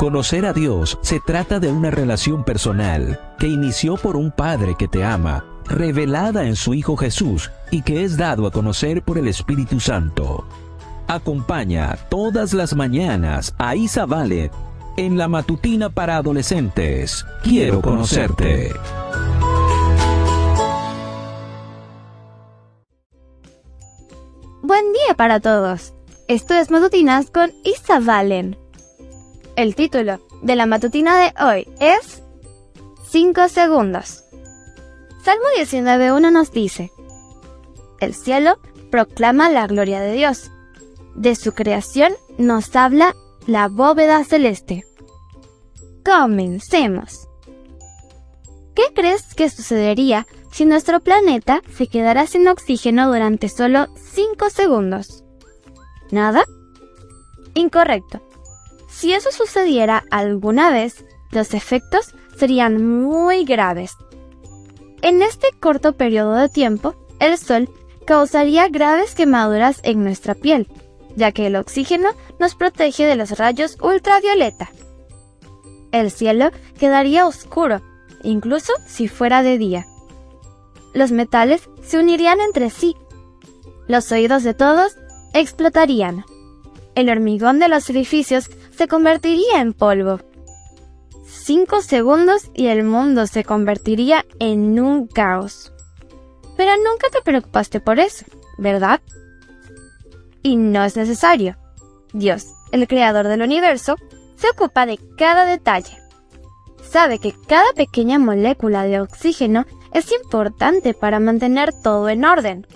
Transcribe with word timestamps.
Conocer 0.00 0.46
a 0.46 0.54
Dios 0.54 0.98
se 1.02 1.20
trata 1.20 1.60
de 1.60 1.70
una 1.70 1.90
relación 1.90 2.42
personal 2.42 3.20
que 3.38 3.48
inició 3.48 3.96
por 3.96 4.16
un 4.16 4.30
Padre 4.30 4.74
que 4.78 4.88
te 4.88 5.04
ama, 5.04 5.44
revelada 5.66 6.44
en 6.44 6.56
su 6.56 6.72
Hijo 6.72 6.96
Jesús 6.96 7.50
y 7.70 7.82
que 7.82 8.02
es 8.02 8.16
dado 8.16 8.46
a 8.46 8.50
conocer 8.50 9.02
por 9.02 9.18
el 9.18 9.28
Espíritu 9.28 9.78
Santo. 9.78 10.46
Acompaña 11.06 11.98
todas 12.08 12.54
las 12.54 12.74
mañanas 12.74 13.54
a 13.58 13.76
Isa 13.76 14.06
Vale 14.06 14.50
en 14.96 15.18
la 15.18 15.28
matutina 15.28 15.90
para 15.90 16.16
adolescentes. 16.16 17.26
Quiero 17.42 17.82
conocerte. 17.82 18.72
Buen 24.62 24.92
día 24.92 25.14
para 25.14 25.40
todos. 25.40 25.92
Esto 26.30 26.54
es 26.54 26.70
Matutinas 26.70 27.28
con 27.28 27.52
Isa 27.64 27.98
Valen. 27.98 28.56
El 29.56 29.74
título 29.74 30.20
de 30.42 30.54
la 30.54 30.64
matutina 30.64 31.18
de 31.18 31.34
hoy 31.44 31.66
es 31.80 32.22
5 33.08 33.48
segundos. 33.48 34.22
Salmo 35.24 35.42
19.1 35.58 36.30
nos 36.30 36.52
dice, 36.52 36.92
El 37.98 38.14
cielo 38.14 38.60
proclama 38.92 39.50
la 39.50 39.66
gloria 39.66 40.00
de 40.00 40.12
Dios. 40.12 40.52
De 41.16 41.34
su 41.34 41.52
creación 41.52 42.12
nos 42.38 42.76
habla 42.76 43.16
la 43.48 43.66
bóveda 43.66 44.22
celeste. 44.22 44.84
Comencemos. 46.04 47.26
¿Qué 48.76 48.84
crees 48.94 49.34
que 49.34 49.50
sucedería 49.50 50.28
si 50.52 50.64
nuestro 50.64 51.00
planeta 51.00 51.60
se 51.76 51.88
quedara 51.88 52.28
sin 52.28 52.46
oxígeno 52.46 53.08
durante 53.08 53.48
solo 53.48 53.88
5 53.96 54.48
segundos? 54.50 55.24
¿Nada? 56.10 56.44
Incorrecto. 57.54 58.20
Si 58.88 59.12
eso 59.12 59.30
sucediera 59.32 60.04
alguna 60.10 60.70
vez, 60.70 61.04
los 61.30 61.54
efectos 61.54 62.14
serían 62.36 62.84
muy 62.84 63.44
graves. 63.44 63.96
En 65.02 65.22
este 65.22 65.48
corto 65.58 65.92
periodo 65.92 66.34
de 66.34 66.48
tiempo, 66.48 66.94
el 67.20 67.38
Sol 67.38 67.70
causaría 68.06 68.68
graves 68.68 69.14
quemaduras 69.14 69.80
en 69.84 70.02
nuestra 70.02 70.34
piel, 70.34 70.68
ya 71.16 71.32
que 71.32 71.46
el 71.46 71.56
oxígeno 71.56 72.10
nos 72.38 72.54
protege 72.54 73.06
de 73.06 73.16
los 73.16 73.38
rayos 73.38 73.76
ultravioleta. 73.80 74.70
El 75.92 76.10
cielo 76.10 76.50
quedaría 76.78 77.26
oscuro, 77.26 77.82
incluso 78.22 78.72
si 78.86 79.08
fuera 79.08 79.42
de 79.42 79.58
día. 79.58 79.86
Los 80.92 81.12
metales 81.12 81.68
se 81.82 81.98
unirían 81.98 82.40
entre 82.40 82.70
sí. 82.70 82.96
Los 83.86 84.10
oídos 84.12 84.42
de 84.42 84.54
todos 84.54 84.96
explotarían. 85.32 86.24
El 86.94 87.08
hormigón 87.08 87.58
de 87.58 87.68
los 87.68 87.88
edificios 87.90 88.50
se 88.76 88.88
convertiría 88.88 89.60
en 89.60 89.72
polvo. 89.72 90.20
Cinco 91.26 91.82
segundos 91.82 92.50
y 92.54 92.66
el 92.66 92.84
mundo 92.84 93.26
se 93.26 93.44
convertiría 93.44 94.24
en 94.38 94.78
un 94.80 95.06
caos. 95.06 95.72
Pero 96.56 96.72
nunca 96.76 97.08
te 97.12 97.22
preocupaste 97.22 97.80
por 97.80 98.00
eso, 98.00 98.26
¿verdad? 98.58 99.00
Y 100.42 100.56
no 100.56 100.84
es 100.84 100.96
necesario. 100.96 101.56
Dios, 102.12 102.46
el 102.72 102.88
creador 102.88 103.28
del 103.28 103.42
universo, 103.42 103.96
se 104.36 104.48
ocupa 104.50 104.86
de 104.86 104.98
cada 105.16 105.44
detalle. 105.44 105.96
Sabe 106.82 107.18
que 107.18 107.34
cada 107.46 107.72
pequeña 107.74 108.18
molécula 108.18 108.84
de 108.84 109.00
oxígeno 109.00 109.64
es 109.92 110.10
importante 110.12 110.94
para 110.94 111.20
mantener 111.20 111.72
todo 111.72 112.08
en 112.08 112.24
orden. 112.24 112.66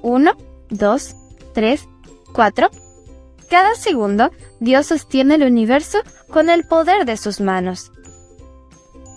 Uno, 0.00 0.36
dos, 0.70 1.16
tres, 1.58 1.88
cuatro. 2.32 2.70
Cada 3.50 3.74
segundo, 3.74 4.30
Dios 4.60 4.86
sostiene 4.86 5.34
el 5.34 5.42
universo 5.42 5.98
con 6.30 6.50
el 6.50 6.62
poder 6.62 7.04
de 7.04 7.16
sus 7.16 7.40
manos. 7.40 7.90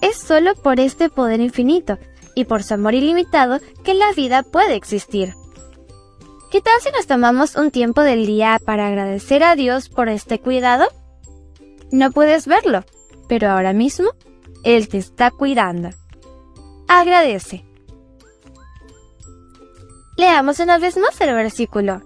Es 0.01 0.17
solo 0.17 0.55
por 0.55 0.79
este 0.79 1.11
poder 1.11 1.39
infinito 1.39 1.99
y 2.33 2.45
por 2.45 2.63
su 2.63 2.73
amor 2.73 2.95
ilimitado 2.95 3.59
que 3.83 3.93
la 3.93 4.11
vida 4.13 4.41
puede 4.41 4.73
existir. 4.73 5.35
¿Qué 6.49 6.61
tal 6.61 6.81
si 6.81 6.89
nos 6.89 7.05
tomamos 7.05 7.55
un 7.55 7.69
tiempo 7.69 8.01
del 8.01 8.25
día 8.25 8.59
para 8.65 8.87
agradecer 8.87 9.43
a 9.43 9.55
Dios 9.55 9.89
por 9.89 10.09
este 10.09 10.39
cuidado? 10.39 10.87
No 11.91 12.09
puedes 12.09 12.47
verlo, 12.47 12.85
pero 13.27 13.51
ahora 13.51 13.73
mismo 13.73 14.09
Él 14.63 14.87
te 14.87 14.97
está 14.97 15.29
cuidando. 15.29 15.89
Agradece. 16.87 17.63
Leamos 20.17 20.59
una 20.59 20.79
vez 20.79 20.97
más 20.97 21.21
el 21.21 21.35
versículo. 21.35 22.01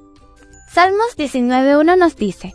Salmos 0.76 1.16
19.1 1.18 1.98
nos 1.98 2.18
dice, 2.18 2.54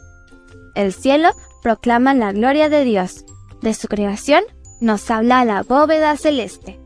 El 0.75 0.93
cielo 0.93 1.31
proclama 1.63 2.13
la 2.13 2.33
gloria 2.33 2.69
de 2.69 2.85
Dios, 2.85 3.25
de 3.63 3.73
su 3.73 3.89
creación 3.89 4.45
nos 4.79 5.11
habla 5.11 5.47
la 5.47 5.63
bóveda 5.63 6.15
celeste. 6.19 6.79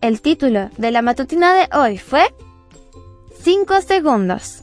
El 0.00 0.20
título 0.20 0.70
de 0.78 0.92
la 0.92 1.02
matutina 1.02 1.52
de 1.52 1.68
hoy 1.76 1.98
fue 1.98 2.32
5 3.42 3.80
segundos. 3.80 4.62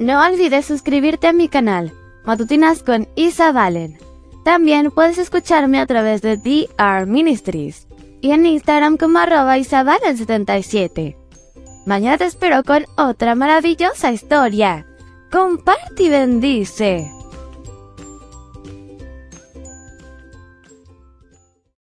No 0.00 0.26
olvides 0.26 0.66
suscribirte 0.66 1.28
a 1.28 1.32
mi 1.32 1.46
canal, 1.46 1.92
Matutinas 2.24 2.82
con 2.82 3.06
Isa 3.14 3.52
Valen. 3.52 3.96
También 4.44 4.90
puedes 4.90 5.18
escucharme 5.18 5.78
a 5.78 5.86
través 5.86 6.20
de 6.20 6.36
DR 6.36 7.06
Ministries 7.06 7.86
y 8.20 8.32
en 8.32 8.44
Instagram 8.44 8.96
como 8.96 9.20
arroba 9.20 9.56
isabalen77. 9.56 11.21
Mañana 11.84 12.18
te 12.18 12.26
espero 12.26 12.62
con 12.62 12.86
otra 12.96 13.34
maravillosa 13.34 14.12
historia. 14.12 14.86
Comparte 15.30 16.04
y 16.04 16.08
bendice. 16.10 17.21